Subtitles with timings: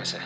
[0.00, 0.18] Проветримся.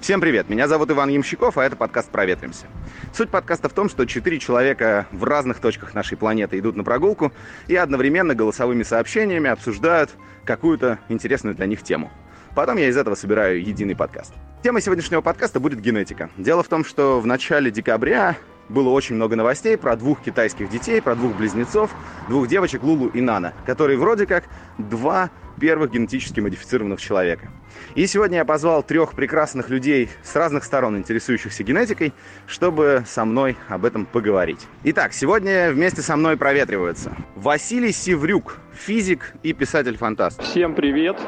[0.00, 2.66] Всем привет, меня зовут Иван Ямщиков, а это подкаст «Проветримся».
[3.14, 7.32] Суть подкаста в том, что четыре человека в разных точках нашей планеты идут на прогулку
[7.68, 10.10] и одновременно голосовыми сообщениями обсуждают
[10.44, 12.10] какую-то интересную для них тему.
[12.56, 14.32] Потом я из этого собираю единый подкаст.
[14.64, 16.30] Тема сегодняшнего подкаста будет генетика.
[16.36, 18.36] Дело в том, что в начале декабря
[18.70, 21.90] было очень много новостей про двух китайских детей, про двух близнецов,
[22.28, 24.44] двух девочек Лулу и Нана, которые вроде как
[24.78, 25.30] два
[25.60, 27.50] первых генетически модифицированных человека.
[27.94, 32.14] И сегодня я позвал трех прекрасных людей с разных сторон, интересующихся генетикой,
[32.46, 34.66] чтобы со мной об этом поговорить.
[34.84, 40.42] Итак, сегодня вместе со мной проветриваются Василий Севрюк, физик и писатель-фантаст.
[40.42, 41.18] Всем привет,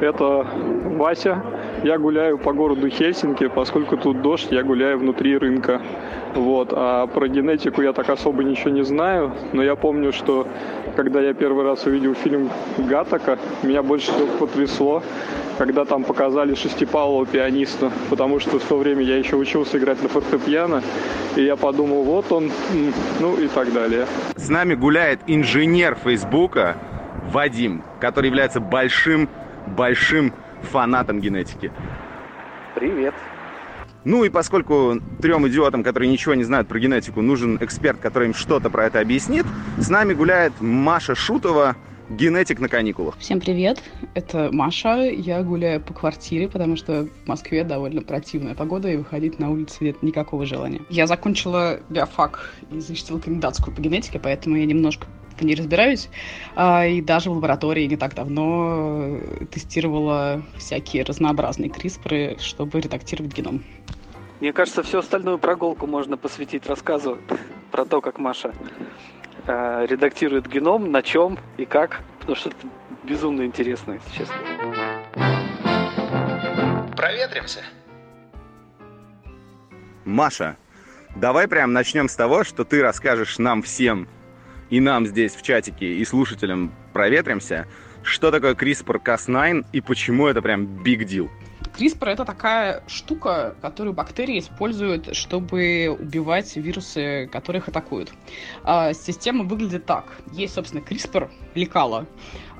[0.00, 0.46] это
[0.96, 1.42] Вася.
[1.82, 5.80] Я гуляю по городу Хельсинки, поскольку тут дождь, я гуляю внутри рынка.
[6.34, 6.72] Вот.
[6.72, 10.46] А про генетику я так особо ничего не знаю, но я помню, что
[10.96, 15.02] когда я первый раз увидел фильм Гатака, меня больше всего потрясло,
[15.58, 20.08] когда там показали шестипалого пианиста, потому что в то время я еще учился играть на
[20.08, 20.82] фортепиано,
[21.36, 22.50] и я подумал, вот он,
[23.20, 24.06] ну и так далее.
[24.36, 26.76] С нами гуляет инженер Фейсбука
[27.32, 29.28] Вадим, который является большим,
[29.70, 30.32] большим
[30.62, 31.72] фанатом генетики.
[32.74, 33.14] Привет.
[34.04, 38.34] Ну и поскольку трем идиотам, которые ничего не знают про генетику, нужен эксперт, который им
[38.34, 39.44] что-то про это объяснит,
[39.78, 41.76] с нами гуляет Маша Шутова,
[42.08, 43.16] генетик на каникулах.
[43.18, 43.82] Всем привет,
[44.14, 45.02] это Маша.
[45.02, 49.84] Я гуляю по квартире, потому что в Москве довольно противная погода, и выходить на улицу
[49.84, 50.80] нет никакого желания.
[50.88, 55.06] Я закончила биофак и защитила кандидатскую по генетике, поэтому я немножко
[55.40, 56.08] в ней разбираюсь.
[56.54, 59.18] А, и даже в лаборатории не так давно
[59.50, 63.64] тестировала всякие разнообразные криспры, чтобы редактировать геном.
[64.40, 67.18] Мне кажется, всю остальную прогулку можно посвятить рассказу
[67.70, 68.52] про то, как Маша
[69.46, 72.66] э, редактирует геном, на чем и как, потому что это
[73.04, 74.36] безумно интересно, если честно.
[76.96, 77.60] Проветримся.
[80.04, 80.56] Маша,
[81.16, 84.08] давай прям начнем с того, что ты расскажешь нам всем,
[84.70, 87.66] и нам здесь в чатике, и слушателям проветримся,
[88.02, 91.28] что такое CRISPR-Cas9 и почему это прям big deal.
[91.76, 98.12] CRISPR— это такая штука, которую бактерии используют, чтобы убивать вирусы, которых атакуют.
[98.64, 100.06] А, система выглядит так.
[100.32, 102.06] Есть, собственно, CRISPR, лекало,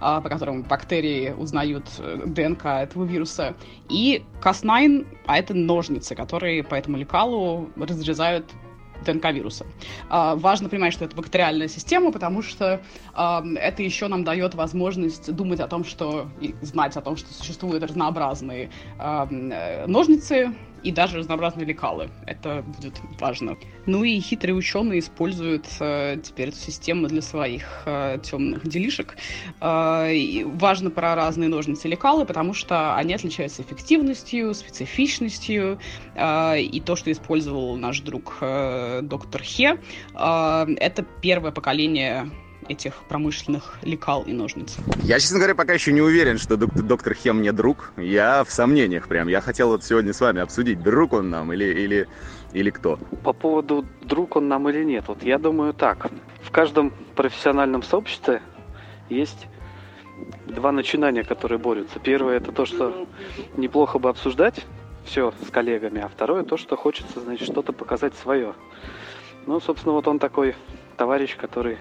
[0.01, 3.55] а, по которому бактерии узнают э, ДНК этого вируса,
[3.89, 8.47] и Cas9, а это ножницы, которые по этому лекалу разрезают
[9.05, 9.67] ДНК вируса.
[10.09, 12.81] Важно понимать, что это бактериальная система, потому что
[13.15, 17.33] а, это еще нам дает возможность думать о том, что и знать о том, что
[17.33, 22.11] существуют разнообразные а, э, ножницы, и даже разнообразные лекалы.
[22.27, 23.57] Это будет важно.
[23.87, 29.17] Ну и хитрые ученые используют э, теперь эту систему для своих э, темных делишек.
[29.61, 35.79] Э, важно про разные ножницы лекалы, потому что они отличаются эффективностью, специфичностью.
[36.15, 39.79] Э, и то, что использовал наш друг э, доктор Хе,
[40.15, 42.31] э, это первое поколение
[42.69, 44.77] этих промышленных лекал и ножниц.
[45.03, 47.93] Я, честно говоря, пока еще не уверен, что доктор Хем мне друг.
[47.97, 49.29] Я в сомнениях прям.
[49.29, 52.09] Я хотел вот сегодня с вами обсудить, друг он нам или, или,
[52.53, 52.99] или кто.
[53.25, 56.11] По поводу друг он нам или нет, вот я думаю так.
[56.43, 58.43] В каждом профессиональном сообществе
[59.09, 59.47] есть
[60.47, 61.99] два начинания, которые борются.
[61.99, 63.07] Первое это то, что
[63.57, 64.65] неплохо бы обсуждать
[65.05, 68.55] все с коллегами, а второе то, что хочется, значит, что-то показать свое.
[69.47, 70.55] Ну, собственно, вот он такой
[70.97, 71.79] товарищ, который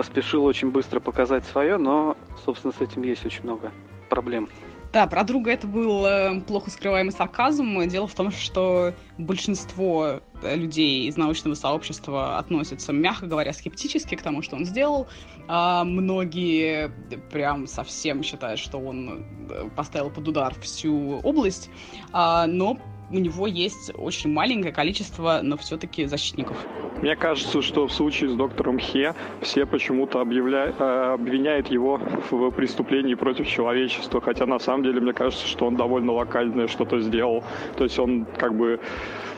[0.00, 3.70] поспешил очень быстро показать свое, но, собственно, с этим есть очень много
[4.08, 4.48] проблем.
[4.94, 7.86] Да, про друга это был э, плохо скрываемый сарказм.
[7.86, 14.22] Дело в том, что большинство э, людей из научного сообщества относятся, мягко говоря, скептически к
[14.22, 15.06] тому, что он сделал.
[15.48, 16.90] А многие
[17.30, 21.68] прям совсем считают, что он э, поставил под удар всю область.
[22.12, 22.78] А, но
[23.10, 26.56] у него есть очень маленькое количество, но все-таки защитников.
[27.02, 30.74] Мне кажется, что в случае с доктором Хе все почему-то объявля...
[30.78, 35.76] Э, обвиняют его в преступлении против человечества, хотя на самом деле мне кажется, что он
[35.76, 37.42] довольно локальное что-то сделал.
[37.76, 38.80] То есть он как бы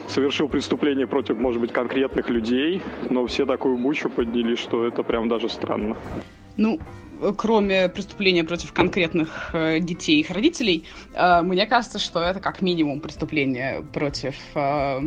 [0.08, 5.28] совершил преступление против, может быть, конкретных людей, но все такую бучу подняли, что это прям
[5.28, 5.96] даже странно.
[6.56, 6.80] Ну,
[7.36, 10.84] кроме преступления против конкретных э, детей и их родителей,
[11.14, 15.00] э, мне кажется, что это как минимум преступление против э,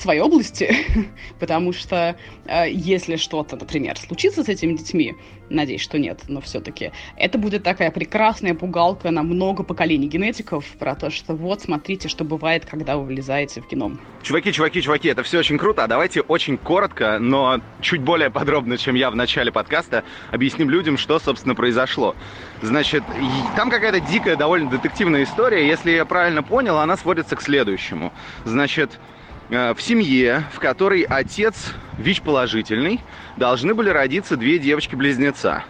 [0.00, 0.74] своей области,
[1.40, 2.16] потому что
[2.46, 5.14] э, если что-то, например, случится с этими детьми,
[5.50, 10.94] надеюсь, что нет, но все-таки, это будет такая прекрасная пугалка на много поколений генетиков про
[10.94, 14.00] то, что вот, смотрите, что бывает, когда вы влезаете в геном.
[14.22, 18.76] Чуваки, чуваки, чуваки, это все очень круто, а давайте очень коротко, но чуть более подробно,
[18.76, 22.14] чем я в начале подкаста, объясним людям, что, собственно, произошло.
[22.62, 23.02] Значит,
[23.56, 28.12] там какая-то дикая, довольно детективная история, если я правильно понял, она сводится к следующему.
[28.44, 28.98] Значит,
[29.48, 33.00] в семье, в которой отец ВИЧ-положительный,
[33.36, 35.64] должны были родиться две девочки-близнеца.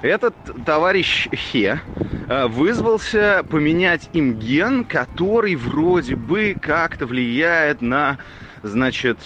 [0.00, 0.34] Этот
[0.64, 1.80] товарищ Хе
[2.28, 8.18] э, вызвался поменять им ген, который вроде бы как-то влияет на,
[8.62, 9.18] значит,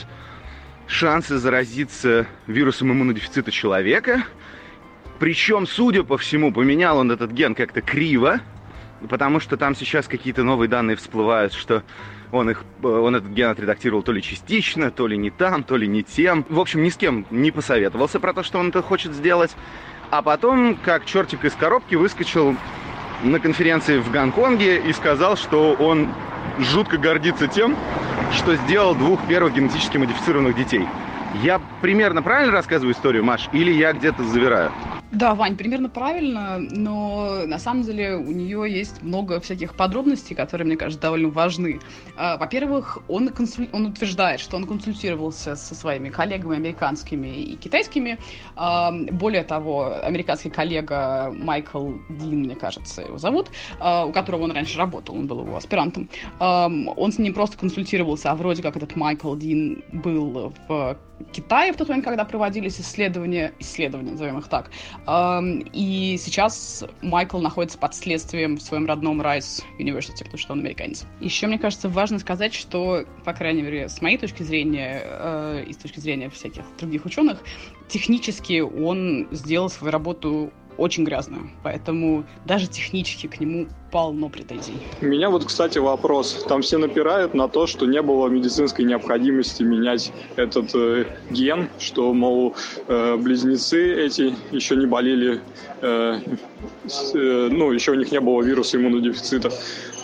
[0.86, 4.24] шансы заразиться вирусом иммунодефицита человека.
[5.18, 8.40] Причем, судя по всему, поменял он этот ген как-то криво,
[9.10, 11.82] потому что там сейчас какие-то новые данные всплывают, что
[12.32, 15.76] он, их, э, он этот ген отредактировал то ли частично, то ли не там, то
[15.76, 16.44] ли не тем.
[16.48, 19.54] В общем, ни с кем не посоветовался про то, что он это хочет сделать.
[20.10, 22.56] А потом, как чертик из коробки, выскочил
[23.22, 26.08] на конференции в Гонконге и сказал, что он
[26.58, 27.76] жутко гордится тем,
[28.32, 30.86] что сделал двух первых генетически модифицированных детей.
[31.42, 34.72] Я примерно правильно рассказываю историю, Маш, или я где-то завираю?
[35.12, 40.66] Да, Вань, примерно правильно, но на самом деле у нее есть много всяких подробностей, которые,
[40.66, 41.80] мне кажется, довольно важны.
[42.16, 43.68] А, во-первых, он, консуль...
[43.72, 48.18] он утверждает, что он консультировался со своими коллегами американскими и китайскими.
[48.56, 53.50] А, более того, американский коллега Майкл Дин, мне кажется, его зовут,
[53.80, 58.30] а, у которого он раньше работал, он был его аспирантом, он с ним просто консультировался,
[58.30, 60.96] а вроде как этот Майкл Дин был в
[61.32, 64.70] Китае в тот момент, когда проводились исследования, исследования, назовем их так,
[65.06, 71.04] и сейчас Майкл находится под следствием в своем родном Райс университете, потому что он американец.
[71.20, 75.72] Еще, мне кажется, важно сказать, что, по крайней мере, с моей точки зрения э, и
[75.72, 77.42] с точки зрения всяких других ученых,
[77.88, 81.50] технически он сделал свою работу очень грязную.
[81.62, 84.74] Поэтому даже технически к нему полно претензий.
[85.00, 86.44] У меня вот, кстати, вопрос.
[86.48, 92.12] Там все напирают на то, что не было медицинской необходимости менять этот э, ген, что,
[92.14, 92.56] мол,
[92.88, 95.40] э, близнецы эти еще не болели,
[95.82, 96.20] э,
[96.86, 99.50] с, э, ну, еще у них не было вируса иммунодефицита.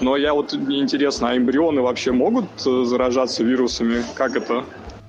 [0.00, 4.04] Но я вот, мне интересно, а эмбрионы вообще могут э, заражаться вирусами?
[4.14, 4.64] Как это?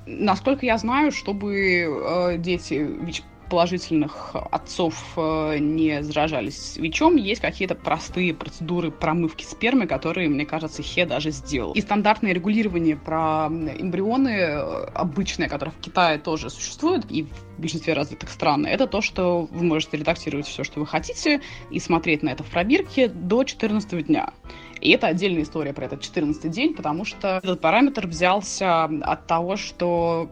[0.06, 7.76] Насколько я знаю, чтобы э, дети ВИЧ положительных отцов э, не заражались ВИЧом, есть какие-то
[7.76, 11.74] простые процедуры промывки спермы, которые, мне кажется, Хе даже сделал.
[11.74, 17.94] И стандартное регулирование про эмбрионы э, обычное, которое в Китае тоже существует, и в большинстве
[17.94, 21.42] развитых стран, это то, что вы можете редактировать все, что вы хотите,
[21.72, 24.34] и смотреть на это в пробирке до 14 дня.
[24.82, 29.58] И это отдельная история про этот 14 день, потому что этот параметр взялся от того,
[29.58, 30.30] что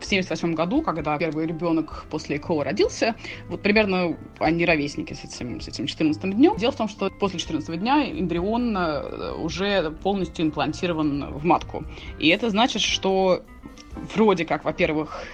[0.00, 3.14] в 78 году, когда первый ребенок после ЭКО родился,
[3.48, 6.56] вот примерно они ровесники с этим, с этим 14 днем.
[6.56, 11.84] Дело в том, что после 14 дня эмбрион э, уже полностью имплантирован в матку.
[12.18, 13.42] И это значит, что
[14.14, 15.24] вроде как, во-первых,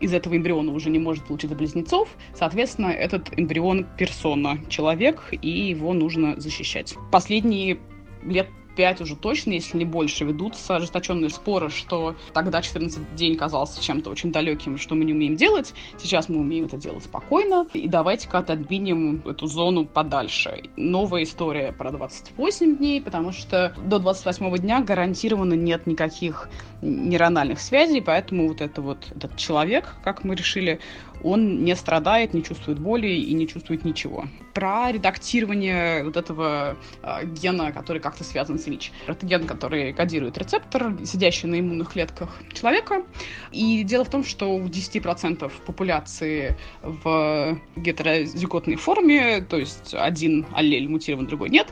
[0.00, 5.94] из этого эмбриона уже не может получиться близнецов, соответственно, этот эмбрион персона, человек, и его
[5.94, 6.94] нужно защищать.
[7.12, 7.78] Последние
[8.24, 13.82] лет 5 уже точно, если не больше, ведутся ожесточенные споры, что тогда 14 день казался
[13.82, 15.74] чем-то очень далеким, что мы не умеем делать.
[15.98, 17.66] Сейчас мы умеем это делать спокойно.
[17.72, 20.64] И давайте-ка отодвинем эту зону подальше.
[20.76, 26.48] Новая история про 28 дней, потому что до 28 дня гарантированно нет никаких
[26.82, 30.80] нейрональных связей, поэтому вот это вот этот человек, как мы решили,
[31.22, 34.24] он не страдает, не чувствует боли и не чувствует ничего.
[34.54, 38.92] Про редактирование вот этого э, гена, который как-то связан с ВИЧ.
[39.06, 43.04] Это ген, который кодирует рецептор, сидящий на иммунных клетках человека.
[43.50, 50.88] И дело в том, что у 10% популяции в гетерозиготной форме, то есть один аллель
[50.88, 51.68] мутирован, другой нет,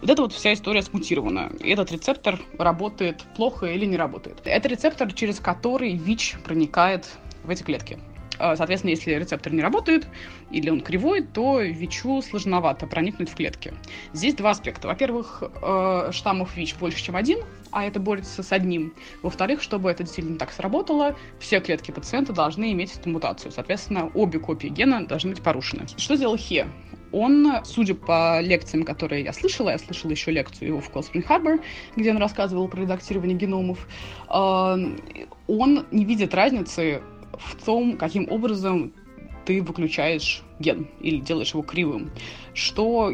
[0.00, 1.50] вот эта вот вся история смутирована.
[1.60, 4.40] И этот рецептор работает плохо или не работает.
[4.44, 7.08] Это рецептор, через который ВИЧ проникает
[7.44, 7.98] в эти клетки.
[8.38, 10.06] А, соответственно, если рецептор не работает
[10.50, 13.72] или он кривой, то ВИЧу сложновато проникнуть в клетки.
[14.12, 14.88] Здесь два аспекта.
[14.88, 17.38] Во-первых, э, штаммов ВИЧ больше, чем один,
[17.70, 18.94] а это борется с одним.
[19.22, 23.52] Во-вторых, чтобы это действительно так сработало, все клетки пациента должны иметь эту мутацию.
[23.52, 25.86] Соответственно, обе копии гена должны быть порушены.
[25.96, 26.66] Что сделал Хе?
[27.12, 31.60] Он, судя по лекциям, которые я слышала, я слышала еще лекцию его в Космин Харбор,
[31.94, 33.86] где он рассказывал про редактирование геномов,
[34.28, 34.32] э,
[35.46, 37.02] он не видит разницы
[37.38, 38.92] в том, каким образом
[39.46, 42.10] ты выключаешь ген или делаешь его кривым,
[42.52, 43.12] что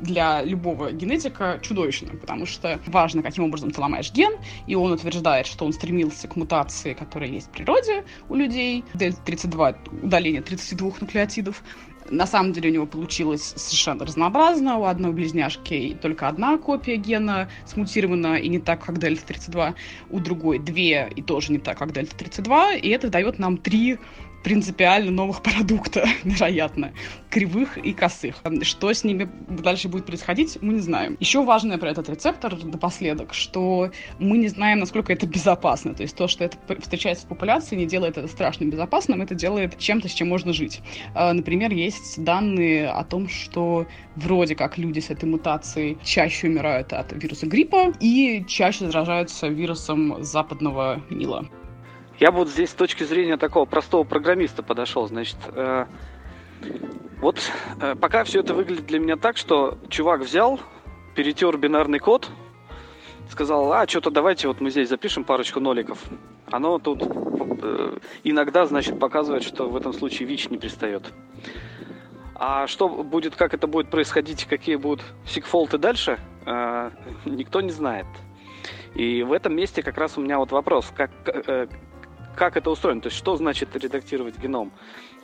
[0.00, 4.34] для любого генетика чудовищно, потому что важно, каким образом ты ломаешь ген,
[4.66, 10.04] и он утверждает, что он стремился к мутации, которая есть в природе у людей, дельта-32,
[10.04, 11.62] удаление 32 нуклеотидов,
[12.10, 14.78] на самом деле у него получилось совершенно разнообразно.
[14.78, 19.74] У одной близняшки только одна копия гена смутирована и не так, как дельта-32.
[20.10, 22.78] У другой две и тоже не так, как дельта-32.
[22.80, 23.98] И это дает нам три
[24.44, 26.92] принципиально новых продукта, вероятно,
[27.30, 28.36] кривых и косых.
[28.62, 31.16] Что с ними дальше будет происходить, мы не знаем.
[31.18, 35.94] Еще важное про этот рецептор напоследок, что мы не знаем, насколько это безопасно.
[35.94, 39.78] То есть то, что это встречается в популяции, не делает это страшно безопасным, это делает
[39.78, 40.80] чем-то, с чем можно жить.
[41.14, 46.92] А, например, есть данные о том, что вроде как люди с этой мутацией чаще умирают
[46.92, 51.46] от вируса гриппа и чаще заражаются вирусом западного Нила.
[52.20, 55.08] Я вот здесь с точки зрения такого простого программиста подошел.
[55.08, 55.86] Значит, э,
[57.20, 57.40] вот
[57.80, 60.60] э, пока все это выглядит для меня так, что чувак взял,
[61.16, 62.30] перетер бинарный код,
[63.30, 65.98] сказал, а, что-то давайте вот мы здесь запишем парочку ноликов.
[66.50, 71.02] Оно тут э, иногда, значит, показывает, что в этом случае ВИЧ не пристает.
[72.36, 76.90] А что будет, как это будет происходить, какие будут сикфолты дальше, э,
[77.24, 78.06] никто не знает.
[78.94, 81.66] И в этом месте как раз у меня вот вопрос, как, э,
[82.34, 84.72] как это устроено, то есть что значит редактировать геном.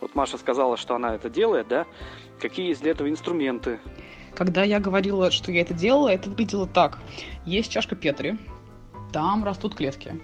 [0.00, 1.87] Вот Маша сказала, что она это делает, да?
[2.40, 3.81] Какие есть для этого инструменты?
[4.35, 6.99] Когда я говорила, что я это делала, это выглядело так.
[7.45, 8.38] Есть чашка Петри,
[9.12, 10.21] там растут клетки.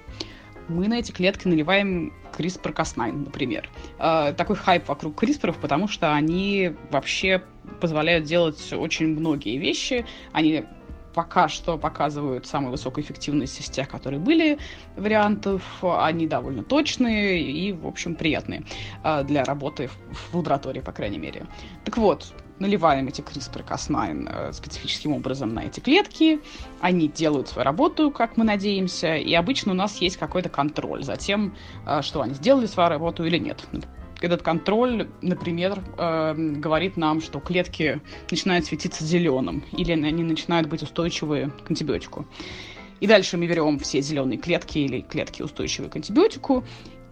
[0.68, 3.68] Мы на эти клетки наливаем CRISPR-Cas9, например.
[3.98, 7.42] Э, такой хайп вокруг CRISPR, потому что они вообще
[7.80, 10.04] позволяют делать очень многие вещи.
[10.32, 10.64] Они
[11.16, 14.58] пока что показывают самую высокую эффективность из тех, которые были
[14.96, 15.62] вариантов.
[15.82, 18.64] Они довольно точные и, в общем, приятные
[19.02, 19.88] а, для работы
[20.30, 21.46] в лаборатории, по крайней мере.
[21.84, 26.40] Так вот, наливаем эти CRISPR-Cas9 э, специфическим образом на эти клетки,
[26.82, 31.16] они делают свою работу, как мы надеемся, и обычно у нас есть какой-то контроль за
[31.16, 31.54] тем,
[31.86, 33.64] э, что они сделали свою работу или нет
[34.20, 40.82] этот контроль, например, э, говорит нам, что клетки начинают светиться зеленым, или они начинают быть
[40.82, 42.26] устойчивы к антибиотику.
[43.00, 46.64] И дальше мы берем все зеленые клетки или клетки, устойчивые к антибиотику,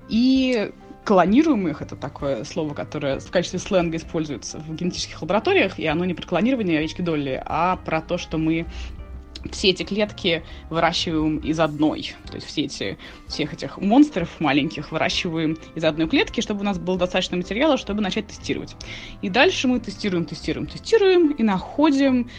[0.09, 0.73] и
[1.05, 6.05] клонируем их, это такое слово, которое в качестве сленга используется в генетических лабораториях, и оно
[6.05, 8.67] не про клонирование овечки Долли, а про то, что мы
[9.51, 12.15] все эти клетки выращиваем из одной.
[12.29, 12.99] То есть все эти,
[13.29, 18.01] всех этих монстров маленьких выращиваем из одной клетки, чтобы у нас было достаточно материала, чтобы
[18.01, 18.77] начать тестировать.
[19.23, 22.31] И дальше мы тестируем, тестируем, тестируем и находим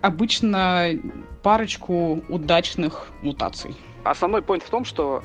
[0.00, 0.90] обычно
[1.42, 3.74] парочку удачных мутаций.
[4.04, 5.22] Основной point в том, что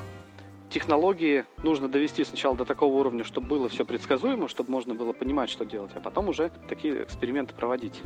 [0.70, 5.50] технологии нужно довести сначала до такого уровня, чтобы было все предсказуемо, чтобы можно было понимать,
[5.50, 8.00] что делать, а потом уже такие эксперименты проводить.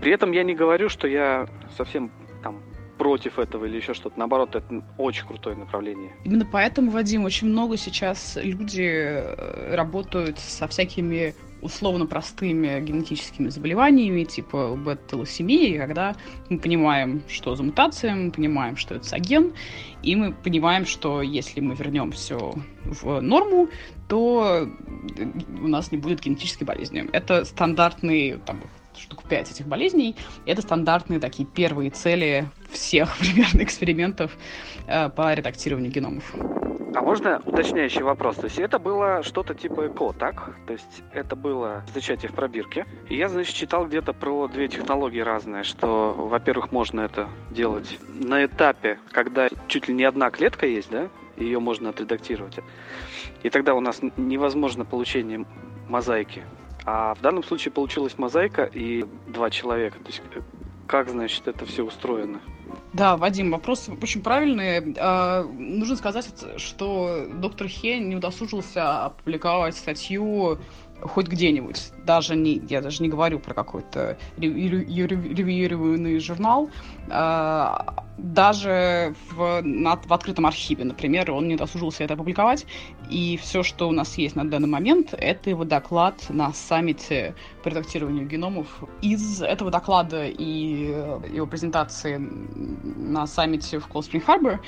[0.00, 2.10] При этом я не говорю, что я совсем
[2.98, 4.18] против этого или еще что-то.
[4.18, 6.12] Наоборот, это очень крутое направление.
[6.24, 14.24] Именно поэтому, Вадим, очень много сейчас люди э, работают со всякими условно простыми генетическими заболеваниями,
[14.24, 16.16] типа бета-талассемии, когда
[16.48, 19.52] мы понимаем, что за мутация, мы понимаем, что это за ген,
[20.02, 23.68] и мы понимаем, что если мы вернем все в норму,
[24.08, 24.68] то
[25.60, 27.08] у нас не будет генетической болезни.
[27.12, 28.60] Это стандартный там,
[28.98, 30.16] штук 5 этих болезней.
[30.46, 34.36] Это стандартные такие первые цели всех примерно экспериментов
[34.86, 36.34] э, по редактированию геномов.
[36.94, 38.36] А можно уточняющий вопрос?
[38.36, 40.56] То есть это было что-то типа ЭКО, так?
[40.66, 42.86] То есть это было зачатие в пробирке.
[43.08, 48.44] И я, значит, читал где-то про две технологии разные, что, во-первых, можно это делать на
[48.44, 51.08] этапе, когда чуть ли не одна клетка есть, да?
[51.36, 52.58] Ее можно отредактировать.
[53.42, 55.44] И тогда у нас невозможно получение
[55.88, 56.42] мозаики
[56.90, 59.98] а в данном случае получилась мозаика и два человека.
[59.98, 60.40] То есть э,
[60.86, 62.40] как, значит, это все устроено?
[62.94, 64.94] Да, Вадим, вопрос очень правильный.
[64.96, 70.58] Э, нужно сказать, что доктор Хе не удосужился опубликовать статью
[71.02, 71.92] хоть где-нибудь.
[72.08, 76.70] Даже не, я даже не говорю про какой-то ревьюированный журнал.
[77.10, 77.76] Э,
[78.16, 82.64] даже в, на, в открытом архиве, например, он не досужился это опубликовать.
[83.10, 87.68] И все, что у нас есть на данный момент, это его доклад на саммите по
[87.68, 88.66] редактированию геномов.
[89.02, 90.86] Из этого доклада и
[91.30, 94.58] его презентации на саммите в Cold Spring Harbor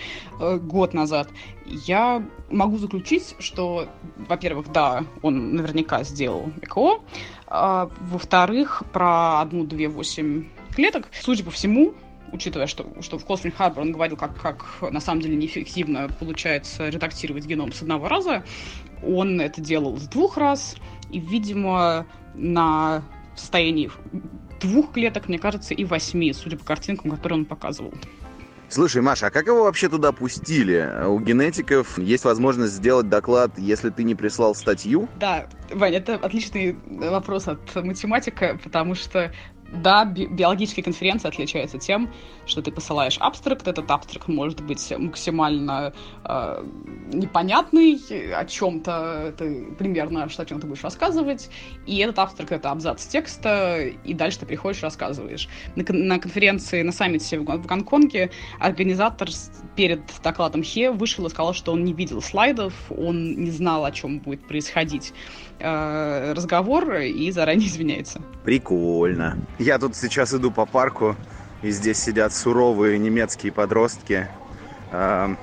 [0.40, 1.28] э, год назад
[1.64, 3.88] я могу заключить, что,
[4.28, 7.00] во-первых, да, он наверняка сделал ЭКО,
[7.46, 11.94] а, во-вторых, про одну, две, восемь клеток, судя по всему,
[12.32, 16.88] учитывая, что, что в Косвин Харбор он говорил, как, как на самом деле неэффективно получается
[16.88, 18.44] редактировать геном с одного раза,
[19.02, 20.76] он это делал с двух раз,
[21.10, 23.02] и, видимо, на
[23.34, 23.90] состоянии
[24.60, 27.94] двух клеток, мне кажется, и восьми, судя по картинкам, которые он показывал.
[28.70, 31.04] Слушай, Маша, а как его вообще туда пустили?
[31.04, 35.08] У генетиков есть возможность сделать доклад, если ты не прислал статью?
[35.16, 39.32] Да, Ваня, это отличный вопрос от математика, потому что
[39.72, 42.12] да, би- биологические конференции отличаются тем,
[42.46, 45.92] что ты посылаешь абстракт, этот абстракт может быть максимально
[46.24, 46.64] э,
[47.12, 48.00] непонятный,
[48.34, 51.50] о чем-то ты примерно, что о чем ты будешь рассказывать,
[51.86, 55.48] и этот абстракт— это абзац текста, и дальше ты приходишь и рассказываешь.
[55.76, 59.28] На, на конференции, на саммите в, в Гонконге организатор
[59.76, 63.92] перед докладом Хе вышел и сказал, что он не видел слайдов, он не знал, о
[63.92, 65.12] чем будет происходить
[65.60, 68.20] э, разговор, и заранее извиняется.
[68.44, 69.38] Прикольно.
[69.58, 71.16] Я тут сейчас иду по парку,
[71.62, 74.28] и здесь сидят суровые немецкие подростки
[74.92, 75.34] э,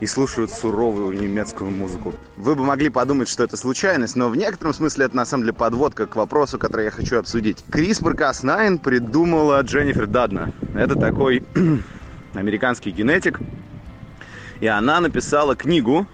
[0.00, 2.14] и слушают суровую немецкую музыку.
[2.36, 5.52] Вы бы могли подумать, что это случайность, но в некотором смысле это на самом деле
[5.52, 7.64] подводка к вопросу, который я хочу обсудить.
[7.70, 10.52] CRISPR-Cas9 придумала Дженнифер Дадна.
[10.74, 11.44] Это такой
[12.34, 13.40] американский генетик,
[14.60, 16.06] и она написала книгу,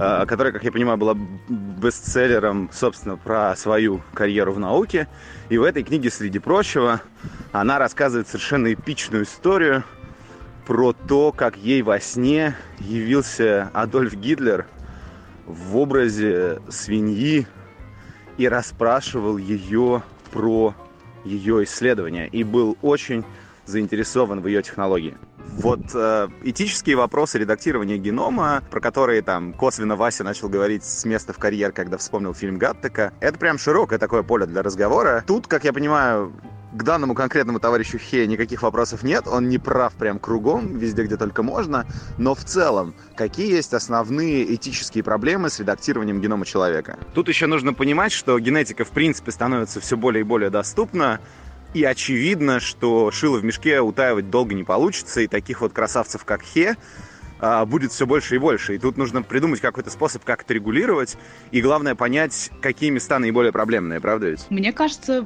[0.00, 1.14] которая, как я понимаю, была
[1.48, 5.08] бестселлером, собственно, про свою карьеру в науке.
[5.50, 7.02] И в этой книге, среди прочего,
[7.52, 9.84] она рассказывает совершенно эпичную историю
[10.66, 14.66] про то, как ей во сне явился Адольф Гитлер
[15.44, 17.46] в образе свиньи
[18.38, 20.02] и расспрашивал ее
[20.32, 20.74] про
[21.26, 22.26] ее исследования.
[22.28, 23.24] И был очень
[23.66, 25.18] заинтересован в ее технологии.
[25.56, 31.32] Вот э, этические вопросы редактирования генома, про которые там косвенно Вася начал говорить с места
[31.32, 35.22] в карьер, когда вспомнил фильм Гаттека, это прям широкое такое поле для разговора.
[35.26, 36.32] Тут, как я понимаю,
[36.72, 41.16] к данному конкретному товарищу Хе никаких вопросов нет, он не прав прям кругом, везде, где
[41.16, 46.98] только можно, но в целом, какие есть основные этические проблемы с редактированием генома человека?
[47.14, 51.20] Тут еще нужно понимать, что генетика в принципе становится все более и более доступна,
[51.74, 56.42] и очевидно, что шило в мешке утаивать долго не получится, и таких вот красавцев, как
[56.42, 56.76] Хе,
[57.66, 58.74] будет все больше и больше.
[58.74, 61.16] И тут нужно придумать какой-то способ, как это регулировать,
[61.50, 64.46] и главное понять, какие места наиболее проблемные, правда ведь?
[64.50, 65.24] Мне кажется,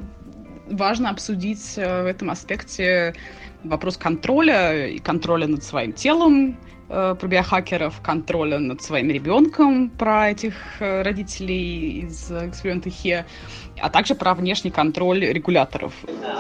[0.71, 3.15] важно обсудить э, в этом аспекте
[3.65, 6.57] вопрос контроля и контроля над своим телом,
[6.89, 13.27] про биохакеров, контроля над своим ребенком, про этих э, родителей из эксперимента Хе,
[13.81, 15.93] а также про внешний контроль регуляторов.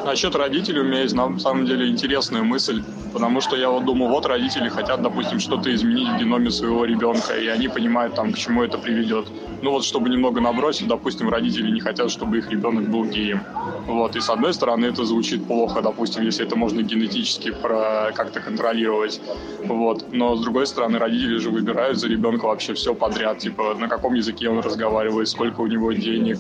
[0.05, 4.11] Насчет родителей у меня есть на самом деле интересная мысль, потому что я вот думаю,
[4.11, 8.39] вот родители хотят, допустим, что-то изменить в геноме своего ребенка, и они понимают там, к
[8.39, 9.27] чему это приведет.
[9.63, 13.41] Ну вот, чтобы немного набросить, допустим, родители не хотят, чтобы их ребенок был геем.
[13.87, 18.41] Вот, и с одной стороны это звучит плохо, допустим, если это можно генетически про как-то
[18.41, 19.21] контролировать.
[19.65, 24.15] Вот, но другой стороны родители же выбирают за ребенка вообще все подряд, типа на каком
[24.15, 26.39] языке он разговаривает, сколько у него денег,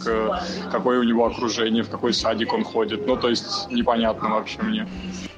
[0.71, 3.07] какое у него окружение, в какой садик он ходит.
[3.07, 4.87] Ну, то есть непонятно вообще мне.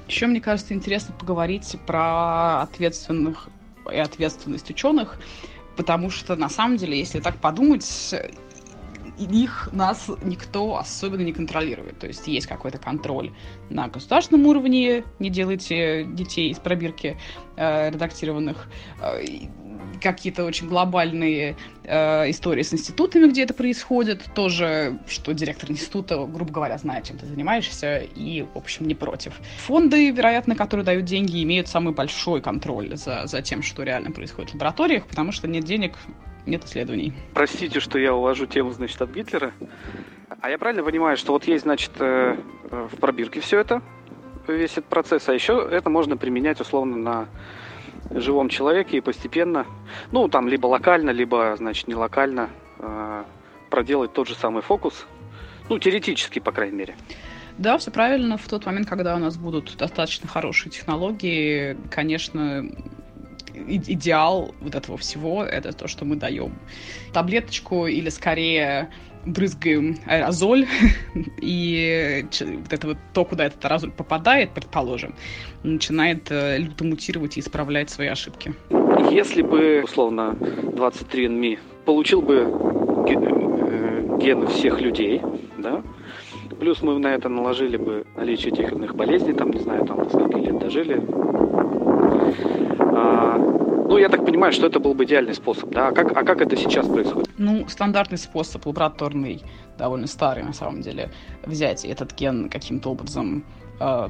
[0.07, 3.49] Еще, мне кажется, интересно поговорить про ответственных
[3.91, 5.17] и ответственность ученых,
[5.75, 8.13] потому что, на самом деле, если так подумать,
[9.25, 11.99] их нас никто особенно не контролирует.
[11.99, 13.31] То есть есть какой-то контроль
[13.69, 17.17] на государственном уровне, не делайте детей из пробирки
[17.55, 18.67] э, редактированных.
[19.01, 19.23] Э,
[20.01, 26.51] какие-то очень глобальные э, истории с институтами, где это происходит, тоже, что директор института, грубо
[26.51, 29.33] говоря, знает, чем ты занимаешься, и, в общем, не против.
[29.65, 34.51] Фонды, вероятно, которые дают деньги, имеют самый большой контроль за, за тем, что реально происходит
[34.51, 35.95] в лабораториях, потому что нет денег,
[36.47, 37.13] нет исследований.
[37.33, 39.53] Простите, что я увожу тему, значит, от Гитлера.
[40.41, 42.37] А я правильно понимаю, что вот есть, значит, э,
[42.69, 43.81] в пробирке все это,
[44.47, 47.27] весь этот процесс, а еще это можно применять условно на
[48.11, 49.65] живом человеке и постепенно,
[50.11, 53.23] ну, там, либо локально, либо, значит, не локально э,
[53.69, 55.05] проделать тот же самый фокус,
[55.69, 56.95] ну, теоретически, по крайней мере.
[57.57, 58.37] Да, все правильно.
[58.37, 62.69] В тот момент, когда у нас будут достаточно хорошие технологии, конечно,
[63.67, 66.53] идеал вот этого всего это то, что мы даем
[67.13, 68.89] таблеточку или скорее
[69.25, 70.65] брызгаем аэрозоль,
[71.41, 75.15] и вот это вот то, куда этот аэрозоль попадает, предположим,
[75.63, 78.53] начинает э, люто мутировать и исправлять свои ошибки.
[79.11, 85.21] Если бы, условно, 23andMe получил бы э, гены всех людей,
[85.57, 85.83] да,
[86.59, 90.37] плюс мы на это наложили бы наличие тех иных болезней, там, не знаю, там, сколько
[90.37, 91.01] лет дожили,
[92.79, 93.26] а,
[93.87, 95.87] ну, я так понимаю, что это был бы идеальный способ, да?
[95.87, 97.29] А как, а как это сейчас происходит?
[97.37, 99.41] Ну, стандартный способ, лабораторный,
[99.77, 101.09] довольно старый на самом деле,
[101.45, 103.45] взять этот ген каким-то образом
[103.79, 104.09] э,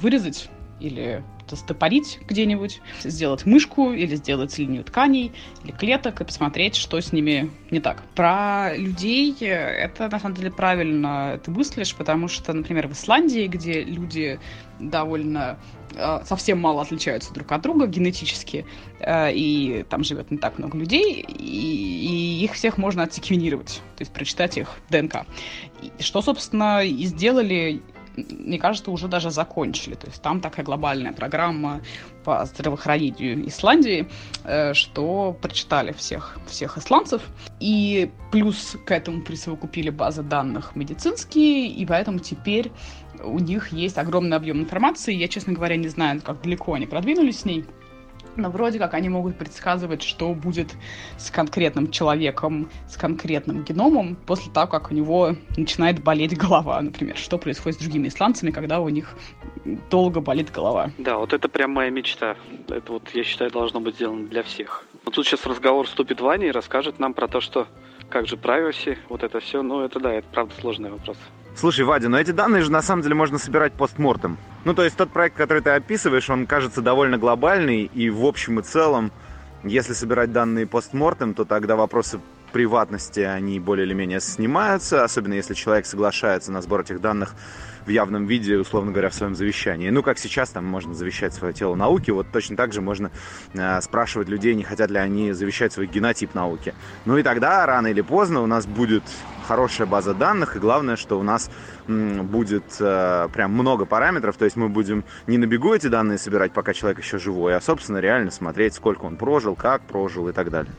[0.00, 1.22] вырезать или
[1.56, 5.32] стопорить где-нибудь, сделать мышку или сделать линию тканей
[5.64, 8.02] или клеток и посмотреть, что с ними не так.
[8.14, 13.82] Про людей это на самом деле правильно ты мыслишь, потому что, например, в Исландии, где
[13.82, 14.40] люди
[14.78, 15.58] довольно
[15.94, 18.64] э, совсем мало отличаются друг от друга генетически,
[19.00, 24.02] э, и там живет не так много людей, и, и их всех можно отсеквенировать, то
[24.02, 25.26] есть прочитать их ДНК.
[25.98, 27.82] Что, собственно, и сделали
[28.30, 29.94] мне кажется, уже даже закончили.
[29.94, 31.80] То есть там такая глобальная программа
[32.24, 34.08] по здравоохранению Исландии,
[34.44, 37.22] э, что прочитали всех, всех исландцев.
[37.60, 42.70] И плюс к этому присовокупили базы данных медицинские, и поэтому теперь
[43.22, 45.14] у них есть огромный объем информации.
[45.14, 47.64] Я, честно говоря, не знаю, как далеко они продвинулись с ней
[48.38, 50.74] но вроде как они могут предсказывать, что будет
[51.18, 57.16] с конкретным человеком, с конкретным геномом после того, как у него начинает болеть голова, например.
[57.16, 59.14] Что происходит с другими исландцами, когда у них
[59.90, 60.90] долго болит голова.
[60.98, 62.36] Да, вот это прям моя мечта.
[62.68, 64.84] Это вот, я считаю, должно быть сделано для всех.
[65.04, 67.66] Вот тут сейчас разговор вступит Ваня и расскажет нам про то, что
[68.08, 69.62] как же privacy, вот это все.
[69.62, 71.16] Ну, это да, это правда сложный вопрос.
[71.56, 74.36] Слушай, Вадя, но эти данные же на самом деле можно собирать постмортем.
[74.64, 78.60] Ну, то есть тот проект, который ты описываешь, он кажется довольно глобальный, и в общем
[78.60, 79.10] и целом,
[79.64, 82.20] если собирать данные постмортем, то тогда вопросы
[82.52, 87.34] приватности, они более или менее снимаются, особенно если человек соглашается на сбор этих данных
[87.88, 89.88] в явном виде, условно говоря, в своем завещании.
[89.90, 93.10] Ну, как сейчас там можно завещать свое тело науке, вот точно так же можно
[93.54, 96.74] э, спрашивать людей, не хотят ли они завещать свой генотип науке.
[97.06, 99.04] Ну и тогда, рано или поздно, у нас будет
[99.46, 101.50] хорошая база данных, и главное, что у нас
[101.86, 106.18] м, будет э, прям много параметров, то есть мы будем не на бегу эти данные
[106.18, 110.32] собирать, пока человек еще живой, а, собственно, реально смотреть, сколько он прожил, как прожил и
[110.32, 110.72] так далее.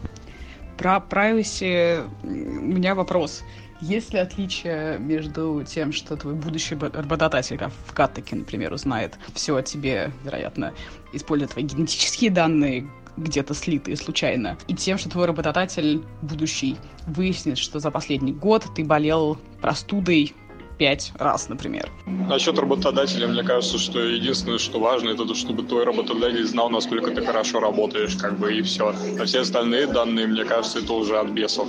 [0.80, 3.44] Про privacy у меня вопрос.
[3.82, 9.58] Есть ли отличие между тем, что твой будущий работодатель, как в Каттеке, например, узнает все
[9.58, 10.74] о тебе, вероятно,
[11.12, 12.88] используя твои генетические данные,
[13.18, 18.86] где-то слитые случайно, и тем, что твой работодатель будущий выяснит, что за последний год ты
[18.86, 20.34] болел простудой
[20.80, 21.89] пять раз, например.
[22.06, 27.12] Насчет работодателя, мне кажется, что единственное, что важно, это то, чтобы твой работодатель знал, насколько
[27.12, 28.96] ты хорошо работаешь, как бы, и все.
[29.20, 31.68] А все остальные данные, мне кажется, это уже от бесов.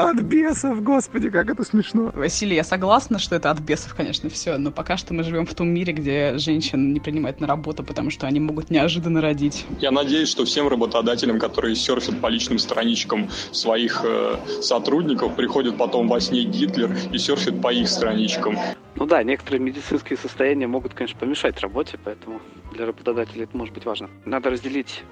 [0.00, 2.10] От бесов, господи, как это смешно.
[2.14, 5.54] Василий, я согласна, что это от бесов, конечно, все, но пока что мы живем в
[5.54, 9.66] том мире, где женщин не принимают на работу, потому что они могут неожиданно родить.
[9.78, 16.08] Я надеюсь, что всем работодателям, которые серфят по личным страничкам своих э, сотрудников, приходит потом
[16.08, 18.56] во сне Гитлер и серфит по их страничкам.
[18.96, 22.40] Ну да, некоторые медицинские состояния могут, конечно, помешать работе, поэтому
[22.72, 24.08] для работодателя это может быть важно.
[24.24, 25.04] Надо разделить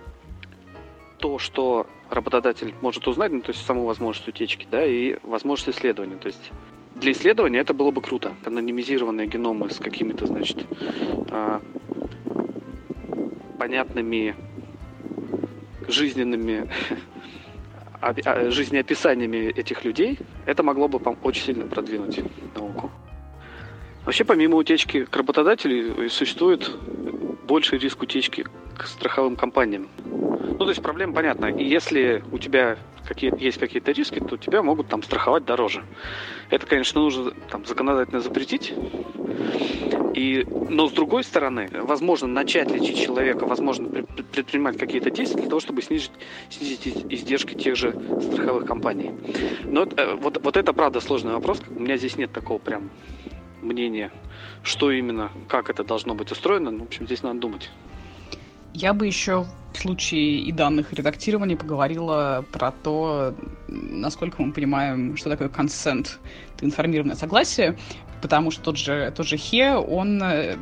[1.18, 6.16] то, что работодатель может узнать, ну, то есть саму возможность утечки, да, и возможность исследования.
[6.16, 6.50] То есть
[6.94, 8.34] для исследования это было бы круто.
[8.44, 10.64] Анонимизированные геномы с какими-то, значит,
[11.30, 11.60] а,
[13.58, 14.34] понятными
[15.86, 16.70] жизненными
[18.00, 22.20] а, жизнеописаниями этих людей, это могло бы очень сильно продвинуть
[22.54, 22.90] науку.
[24.04, 26.70] Вообще, помимо утечки к работодателю, существует
[27.46, 29.88] больший риск утечки к страховым компаниям.
[30.58, 31.46] Ну, то есть проблема понятна.
[31.46, 35.84] И если у тебя какие есть какие-то риски, то тебя могут там страховать дороже.
[36.50, 38.74] Это, конечно, нужно там законодательно запретить.
[40.14, 43.88] И, но с другой стороны, возможно начать лечить человека, возможно
[44.32, 46.10] предпринимать какие-то действия для того, чтобы снизить,
[46.50, 49.12] снизить издержки тех же страховых компаний.
[49.64, 51.62] Но э, вот, вот это правда сложный вопрос.
[51.70, 52.90] У меня здесь нет такого прям
[53.62, 54.10] мнения,
[54.64, 56.72] что именно, как это должно быть устроено.
[56.72, 57.70] Ну, в общем, здесь надо думать.
[58.80, 63.34] Я бы еще в случае и данных редактирования поговорила про то,
[63.66, 66.20] насколько мы понимаем, что такое консент,
[66.54, 67.76] это информированное согласие,
[68.22, 70.56] потому что тот же, тот же Хе, он э,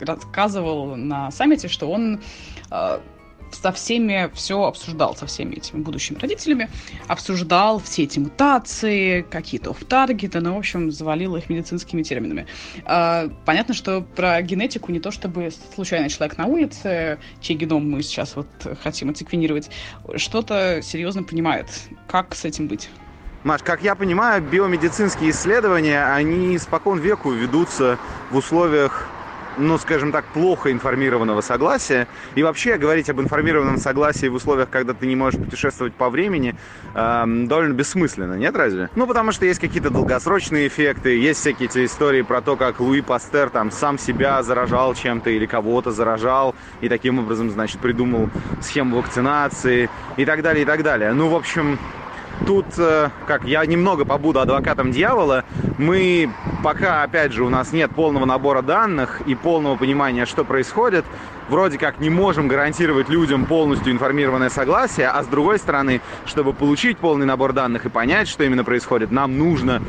[0.00, 2.20] рассказывал на саммите, что он
[2.70, 3.00] э,
[3.54, 6.68] со всеми все обсуждал, со всеми этими будущими родителями,
[7.08, 12.46] обсуждал все эти мутации, какие-то оф-таргеты, ну, в общем, завалил их медицинскими терминами.
[12.84, 18.02] А, понятно, что про генетику не то, чтобы случайный человек на улице, чей геном мы
[18.02, 18.46] сейчас вот
[18.82, 19.70] хотим отсеквенировать,
[20.16, 21.68] что-то серьезно понимает.
[22.08, 22.88] Как с этим быть?
[23.44, 27.98] Маш, как я понимаю, биомедицинские исследования, они спокон веку ведутся
[28.30, 29.06] в условиях
[29.56, 32.08] ну, скажем так, плохо информированного согласия.
[32.34, 36.54] И вообще говорить об информированном согласии в условиях, когда ты не можешь путешествовать по времени,
[36.94, 38.90] э, довольно бессмысленно, нет разве?
[38.94, 43.00] Ну, потому что есть какие-то долгосрочные эффекты, есть всякие эти истории про то, как Луи
[43.00, 48.28] Пастер там сам себя заражал чем-то или кого-то заражал, и таким образом, значит, придумал
[48.60, 51.12] схему вакцинации и так далее, и так далее.
[51.12, 51.78] Ну, в общем,
[52.46, 55.44] тут, э, как я немного побуду адвокатом дьявола,
[55.78, 56.30] мы
[56.62, 61.04] пока, опять же, у нас нет полного набора данных и полного понимания, что происходит,
[61.48, 66.98] вроде как не можем гарантировать людям полностью информированное согласие, а с другой стороны, чтобы получить
[66.98, 69.82] полный набор данных и понять, что именно происходит, нам нужно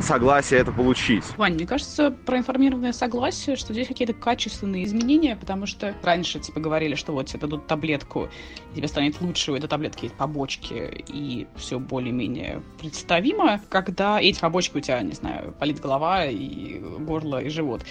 [0.00, 1.24] согласие это получить.
[1.36, 6.60] Вань, мне кажется, про информированное согласие, что здесь какие-то качественные изменения, потому что раньше типа
[6.60, 8.28] говорили, что вот тебе дадут таблетку,
[8.74, 14.76] тебе станет лучше, у этой таблетки есть побочки, и все более-менее представимо, когда эти побочки
[14.76, 17.82] у тебя, не знаю, болит голова и горло и живот.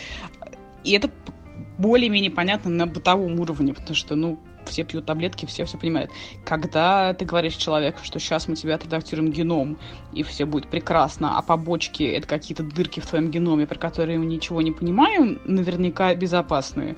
[0.84, 1.10] И это
[1.78, 6.12] более-менее понятно на бытовом уровне, потому что, ну, все пьют таблетки, все все понимают.
[6.46, 9.78] Когда ты говоришь человеку, что сейчас мы тебе отредактируем геном,
[10.13, 14.26] и все будет прекрасно, а побочки— это какие-то дырки в твоем геноме, про которые мы
[14.26, 16.96] ничего не понимаем, наверняка безопасные.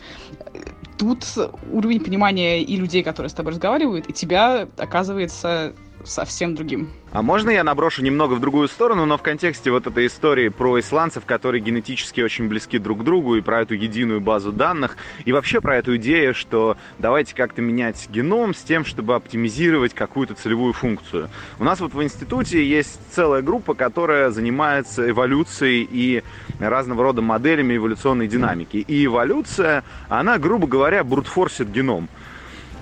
[0.97, 1.25] Тут
[1.71, 6.89] уровень понимания и людей, которые с тобой разговаривают, и тебя, оказывается, совсем другим.
[7.11, 10.79] А можно я наброшу немного в другую сторону, но в контексте вот этой истории про
[10.79, 15.31] исландцев, которые генетически очень близки друг к другу, и про эту единую базу данных, и
[15.31, 20.73] вообще про эту идею, что давайте как-то менять геном с тем, чтобы оптимизировать какую-то целевую
[20.73, 21.29] функцию.
[21.57, 26.23] У нас вот в институте есть целая группа, которая занимается эволюцией и
[26.59, 28.77] разного рода моделями эволюционной динамики.
[28.77, 32.07] И эволюция, она, грубо говоря, брутфорсит геном.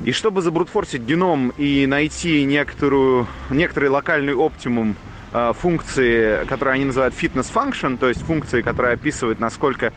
[0.04, 4.96] И чтобы забрутфорсить геном и найти некоторую, некоторый локальный оптимум
[5.34, 9.94] э, функции, которые они называют function, то есть функции, которые описывают, насколько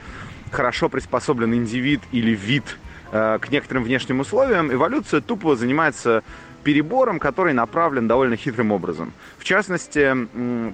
[0.50, 2.78] хорошо приспособлен индивид или вид
[3.12, 6.24] э, к некоторым внешним условиям, эволюция тупо занимается
[6.62, 9.12] перебором, который направлен довольно хитрым образом.
[9.38, 10.14] В частности,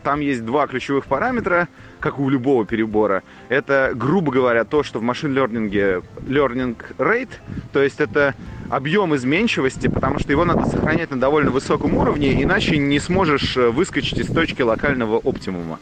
[0.03, 1.69] там есть два ключевых параметра,
[2.01, 3.23] как у любого перебора.
[3.49, 7.31] Это, грубо говоря, то, что в машин-лернинге learning rate,
[7.73, 8.35] то есть это
[8.71, 13.69] объем изменчивости, потому что его надо сохранять на довольно высоком уровне, иначе не сможешь э,
[13.71, 15.79] выскочить из точки локального оптимума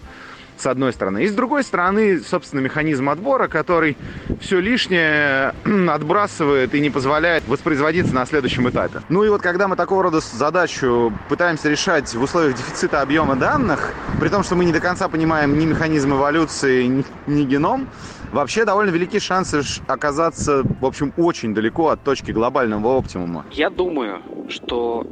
[0.57, 1.25] с одной стороны.
[1.25, 3.97] И с другой стороны, собственно, механизм отбора, который
[4.41, 5.55] все лишнее
[5.89, 9.01] отбрасывает и не позволяет воспроизводиться на следующем этапе.
[9.09, 13.93] Ну и вот когда мы такого рода задачу пытаемся решать в условиях дефицита объема данных,
[14.21, 17.89] при том, что мы не до конца понимаем ни механизм эволюции, ни, ни геном,
[18.33, 23.47] вообще довольно велики шансы оказаться, в общем, очень далеко от точки глобального оптимума.
[23.51, 25.07] Я думаю, что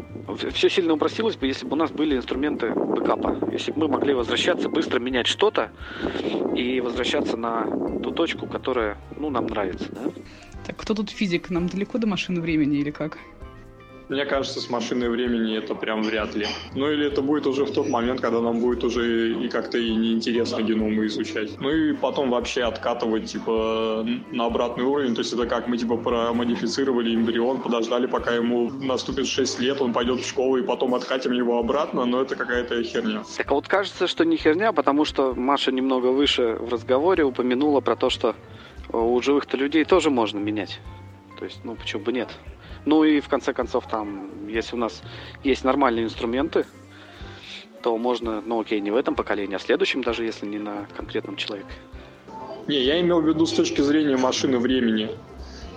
[0.53, 3.51] все сильно упростилось бы, если бы у нас были инструменты бэкапа.
[3.53, 5.71] Если бы мы могли возвращаться, быстро менять что-то
[6.57, 7.65] и возвращаться на
[8.03, 9.89] ту точку, которая ну, нам нравится.
[9.91, 10.11] Да?
[10.67, 11.51] Так кто тут физик?
[11.51, 13.19] Нам далеко до машины времени или как?
[14.13, 16.47] Мне кажется, с машиной времени это прям вряд ли.
[16.75, 19.95] Ну или это будет уже в тот момент, когда нам будет уже и как-то и
[19.95, 21.59] неинтересно геномы изучать.
[21.59, 25.15] Ну и потом вообще откатывать типа на обратный уровень.
[25.15, 29.95] То есть это как мы типа промодифицировали эмбрион, подождали, пока ему наступит 6 лет, он
[29.95, 33.23] пойдет в школу и потом откатим его обратно, но это какая-то херня.
[33.39, 37.97] Так вот кажется, что не херня, потому что Маша немного выше в разговоре упомянула про
[37.97, 38.35] то, что
[38.93, 40.81] у живых-то людей тоже можно менять.
[41.39, 42.29] То есть, ну, почему бы нет?
[42.85, 45.03] Ну и в конце концов, там, если у нас
[45.45, 46.67] есть нормальные инструменты,
[47.83, 50.87] то можно, ну окей, не в этом поколении, а в следующем, даже если не на
[50.97, 51.73] конкретном человеке.
[52.67, 55.11] Не, я имел в виду с точки зрения машины времени.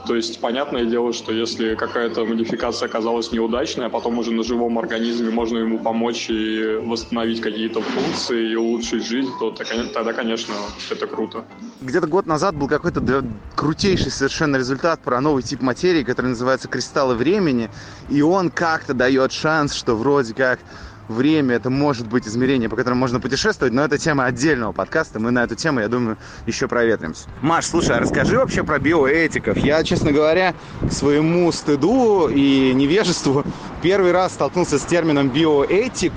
[0.07, 4.77] То есть, понятное дело, что если какая-то модификация оказалась неудачной, а потом уже на живом
[4.77, 10.53] организме можно ему помочь и восстановить какие-то функции и улучшить жизнь, то тогда, конечно,
[10.91, 11.45] это круто.
[11.81, 17.15] Где-то год назад был какой-то крутейший совершенно результат про новый тип материи, который называется кристаллы
[17.15, 17.69] времени,
[18.09, 20.59] и он как-то дает шанс, что вроде как
[21.07, 25.19] время, это может быть измерение, по которому можно путешествовать, но это тема отдельного подкаста.
[25.19, 27.27] Мы на эту тему, я думаю, еще проветримся.
[27.41, 29.57] Маш, слушай, а расскажи вообще про биоэтиков.
[29.57, 33.43] Я, честно говоря, к своему стыду и невежеству
[33.81, 36.13] первый раз столкнулся с термином биоэтик,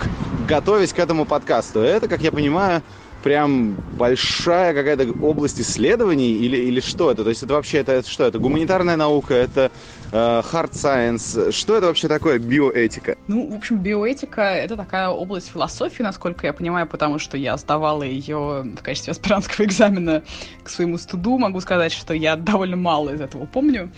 [0.48, 1.80] готовясь к этому подкасту.
[1.80, 2.82] Это, как я понимаю,
[3.22, 7.24] прям большая какая-то область исследований или, или что это?
[7.24, 8.24] То есть это вообще это, это что?
[8.24, 9.70] Это гуманитарная наука, это
[10.12, 11.52] hard science.
[11.52, 13.16] Что это вообще такое биоэтика?
[13.26, 18.02] Ну, в общем, биоэтика— это такая область философии, насколько я понимаю, потому что я сдавала
[18.02, 20.22] ее в качестве аспирантского экзамена
[20.62, 21.38] к своему студу.
[21.38, 23.90] Могу сказать, что я довольно мало из этого помню,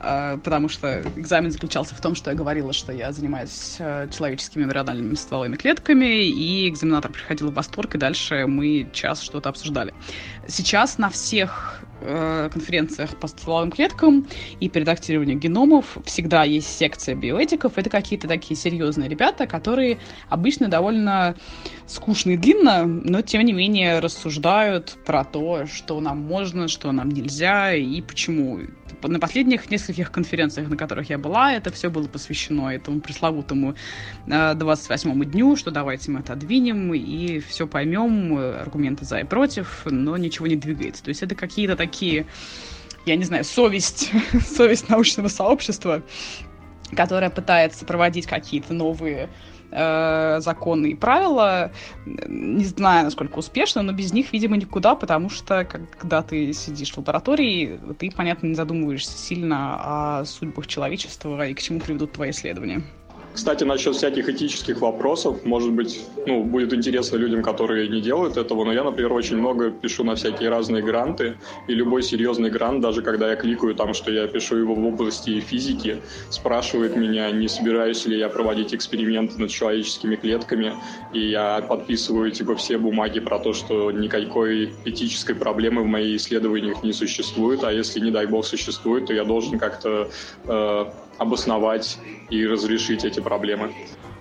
[0.00, 4.64] э, потому что экзамен заключался в том, что я говорила, что я занимаюсь э, человеческими
[4.64, 9.94] эмбриональными стволовыми клетками, и экзаменатор приходил в восторг, и дальше мы час что-то обсуждали.
[10.46, 14.28] Сейчас на всех Э, конференциях по стволовым клеткам
[14.60, 17.76] и по редактированию геномов всегда есть секция биоэтиков.
[17.76, 21.34] Это какие-то такие серьезные ребята, которые обычно довольно
[21.88, 27.08] скучно и длинно, но тем не менее рассуждают про то, что нам можно, что нам
[27.08, 28.60] нельзя и почему
[29.02, 33.74] на последних нескольких конференциях, на которых я была, это все было посвящено этому пресловутому
[34.26, 40.46] 28-му дню, что давайте мы отодвинем и все поймем, аргументы за и против, но ничего
[40.46, 41.02] не двигается.
[41.04, 42.26] То есть это какие-то такие,
[43.06, 44.10] я не знаю, совесть,
[44.46, 46.02] совесть научного сообщества,
[46.94, 49.28] которая пытается проводить какие-то новые
[49.70, 51.72] э, законы и правила.
[52.06, 56.98] Не знаю, насколько успешно, но без них, видимо, никуда, потому что когда ты сидишь в
[56.98, 62.82] лаборатории, ты, понятно, не задумываешься сильно о судьбах человечества и к чему приведут твои исследования.
[63.32, 68.64] Кстати, насчет всяких этических вопросов, может быть, ну, будет интересно людям, которые не делают этого,
[68.64, 71.38] но я, например, очень много пишу на всякие разные гранты,
[71.68, 75.40] и любой серьезный грант, даже когда я кликаю там, что я пишу его в области
[75.40, 80.72] физики, спрашивает меня, не собираюсь ли я проводить эксперименты над человеческими клетками,
[81.12, 86.82] и я подписываю, типа, все бумаги про то, что никакой этической проблемы в моих исследованиях
[86.82, 90.10] не существует, а если, не дай бог, существует, то я должен как-то
[90.46, 90.84] э,
[91.18, 91.98] обосновать
[92.30, 93.72] и разрешить эти проблемы.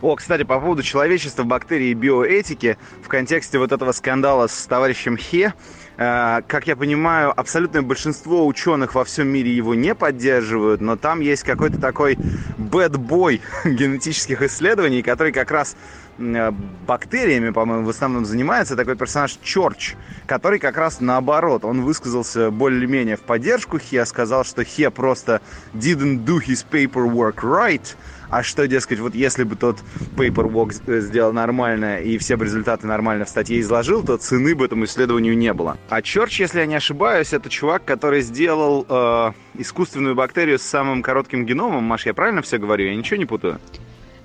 [0.01, 5.17] О, кстати, по поводу человечества, бактерий и биоэтики, в контексте вот этого скандала с товарищем
[5.17, 5.53] Хе,
[5.97, 11.19] э, как я понимаю, абсолютное большинство ученых во всем мире его не поддерживают, но там
[11.21, 12.15] есть какой-то такой
[12.57, 15.75] бэт-бой генетических исследований, который как раз
[16.17, 23.17] бактериями, по-моему, в основном занимается такой персонаж Чорч, который как раз наоборот, он высказался более-менее
[23.17, 25.41] в поддержку Хе, сказал, что Хе просто
[25.73, 27.95] didn't do his paperwork right,
[28.29, 29.77] а что, дескать, вот если бы тот
[30.15, 34.85] paperwork сделал нормально и все бы результаты нормально в статье изложил, то цены бы этому
[34.85, 35.77] исследованию не было.
[35.89, 41.01] А Чорч, если я не ошибаюсь, это чувак, который сделал э, искусственную бактерию с самым
[41.01, 41.83] коротким геномом.
[41.83, 42.85] Маш, я правильно все говорю?
[42.85, 43.59] Я ничего не путаю?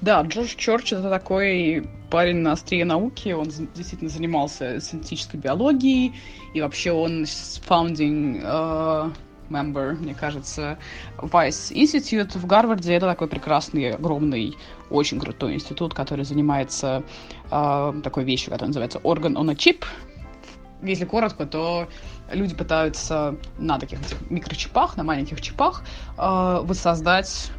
[0.02, 6.12] Да, Джордж Чорч это такой парень на острие науки, он действительно занимался синтетической биологией,
[6.54, 9.12] и вообще он founding uh,
[9.48, 10.76] member, мне кажется,
[11.18, 12.94] Vice Institute в Гарварде.
[12.94, 14.56] Это такой прекрасный, огромный,
[14.90, 17.04] очень крутой институт, который занимается
[17.52, 19.84] uh, такой вещью, которая называется Organ on a Chip.
[20.82, 21.86] Если коротко, то
[22.32, 25.84] люди пытаются на таких микрочипах, на маленьких чипах
[26.16, 27.52] uh, воссоздать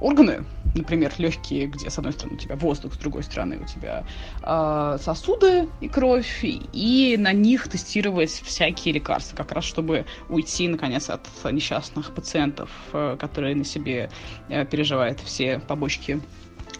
[0.00, 4.04] органы, например, легкие, где с одной стороны у тебя воздух, с другой стороны у тебя
[4.42, 11.10] э, сосуды и кровь, и на них тестировать всякие лекарства, как раз чтобы уйти, наконец,
[11.10, 14.10] от несчастных пациентов, э, которые на себе
[14.48, 16.20] э, переживают все побочки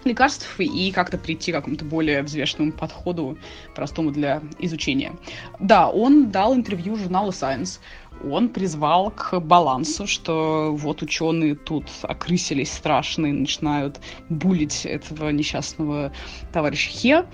[0.04, 3.38] лекарств и как-то прийти к какому-то более взвешенному подходу,
[3.74, 5.12] простому для изучения.
[5.58, 7.80] Да, он дал интервью журналу Science,
[8.28, 16.12] он призвал к балансу, что вот ученые тут окрысились страшно и начинают булить этого несчастного
[16.52, 17.24] товарища Хе,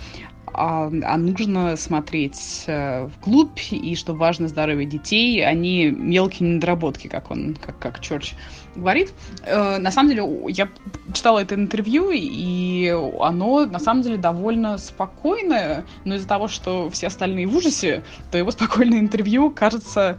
[0.53, 7.31] а, а нужно смотреть э, вглубь, и что важно здоровье детей, а мелкие недоработки, как
[7.31, 8.35] он, как, как Чорч
[8.75, 9.13] говорит.
[9.45, 10.69] Э, на самом деле, я
[11.13, 12.89] читала это интервью, и
[13.21, 18.39] оно, на самом деле, довольно спокойное, но из-за того, что все остальные в ужасе, то
[18.39, 20.19] его спокойное интервью кажется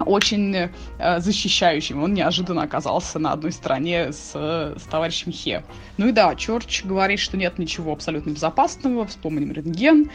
[0.00, 2.02] очень э, защищающим.
[2.02, 5.64] Он неожиданно оказался на одной стороне с, с товарищем Хе.
[5.96, 10.10] Ну и да, Чорч говорит, что нет ничего абсолютно безопасного, вспомним рентген,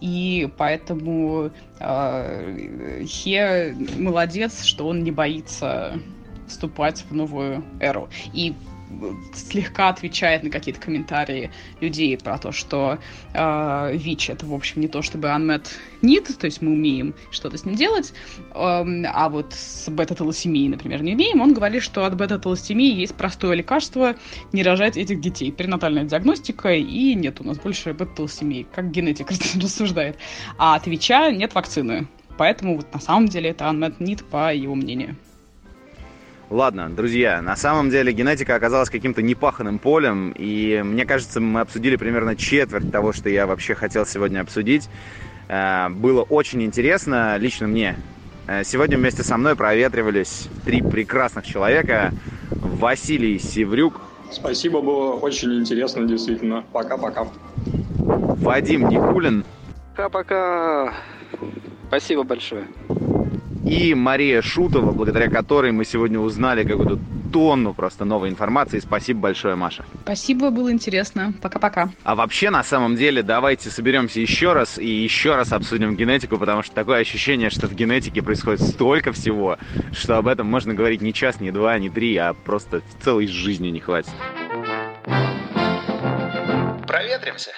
[0.00, 5.94] и поэтому э, Хе молодец, что он не боится
[6.46, 8.08] вступать в новую эру.
[8.32, 8.54] И
[9.34, 12.98] слегка отвечает на какие-то комментарии людей про то, что
[13.34, 15.66] э, ВИЧ это, в общем, не то чтобы unmet
[16.02, 21.02] need, то есть мы умеем что-то с ним делать, э, а вот с бета-талосемией, например,
[21.02, 21.40] не умеем.
[21.40, 24.16] Он говорит, что от бета-талосемии есть простое лекарство
[24.52, 25.50] не рожать этих детей.
[25.50, 29.30] Перинатальная диагностика, и нет у нас больше бета-талосемии, как генетик
[29.62, 30.16] рассуждает.
[30.58, 32.08] А от ВИЧа нет вакцины.
[32.36, 35.16] Поэтому вот на самом деле это unmet need, по его мнению.
[36.50, 41.96] Ладно, друзья, на самом деле генетика оказалась каким-то непаханным полем, и мне кажется, мы обсудили
[41.96, 44.88] примерно четверть того, что я вообще хотел сегодня обсудить.
[45.48, 47.96] Э, было очень интересно, лично мне.
[48.46, 52.12] Э, сегодня вместе со мной проветривались три прекрасных человека.
[52.50, 54.00] Василий Севрюк.
[54.32, 56.64] Спасибо, было очень интересно, действительно.
[56.72, 57.26] Пока-пока.
[57.98, 59.44] Вадим Никулин.
[59.94, 60.94] Пока-пока.
[61.88, 62.64] Спасибо большое
[63.64, 66.98] и Мария Шутова, благодаря которой мы сегодня узнали какую-то
[67.32, 68.78] тонну просто новой информации.
[68.78, 69.84] Спасибо большое, Маша.
[70.02, 71.34] Спасибо, было интересно.
[71.42, 71.90] Пока-пока.
[72.04, 76.62] А вообще, на самом деле, давайте соберемся еще раз и еще раз обсудим генетику, потому
[76.62, 79.58] что такое ощущение, что в генетике происходит столько всего,
[79.92, 83.68] что об этом можно говорить не час, не два, не три, а просто целой жизни
[83.68, 84.12] не хватит.
[86.86, 87.50] Проветримся.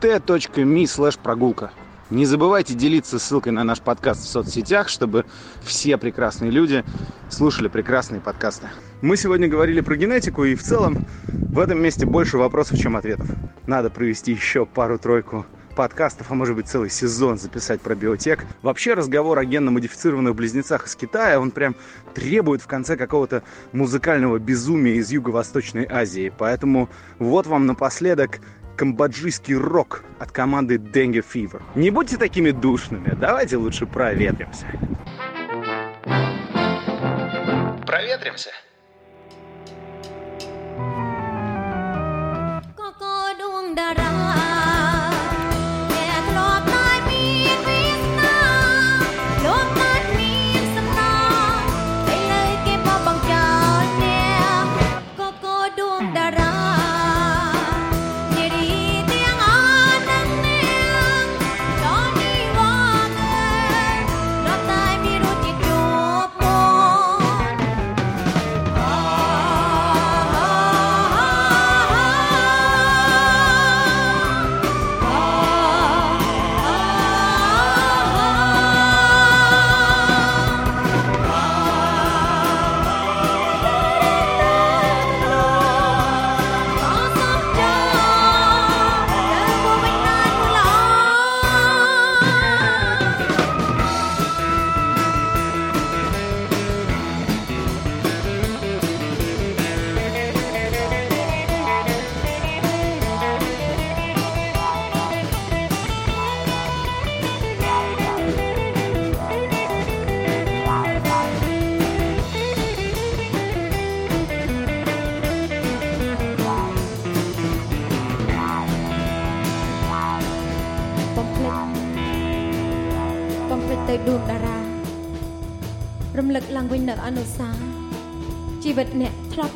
[0.00, 1.72] t.me слэш прогулка
[2.10, 5.26] Не забывайте делиться ссылкой на наш подкаст в соцсетях, чтобы
[5.62, 6.84] все прекрасные люди
[7.28, 8.66] слушали прекрасные подкасты.
[9.00, 13.28] Мы сегодня говорили про генетику, и в целом в этом месте больше вопросов, чем ответов.
[13.68, 15.46] Надо провести еще пару-тройку
[15.76, 18.44] подкастов, а может быть целый сезон записать про биотек.
[18.62, 21.76] Вообще разговор о генно-модифицированных близнецах из Китая, он прям
[22.12, 26.32] требует в конце какого-то музыкального безумия из Юго-Восточной Азии.
[26.36, 26.88] Поэтому
[27.20, 28.40] вот вам напоследок
[28.80, 31.60] камбоджийский рок от команды Dengue Fever.
[31.74, 34.64] Не будьте такими душными, давайте лучше проветримся.
[37.86, 38.50] Проветримся.
[43.92, 44.59] ឡើង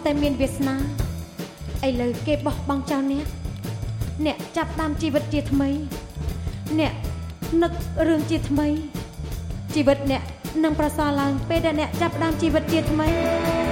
[0.05, 0.77] តែមានវាសនា
[1.87, 3.27] ឥឡូវគេបោះបង់ចោលអ្នក
[4.27, 5.69] អ្នកចាប់តាមជីវិតជាថ្មី
[6.79, 6.93] អ្នក
[7.63, 7.73] នឹក
[8.09, 8.67] រឿងជាថ្មី
[9.75, 10.23] ជីវិតអ្នក
[10.65, 13.64] នឹងប្រសើរឡើងពេលដែលអ្នកចាប់តាមជីវិតជាថ្មី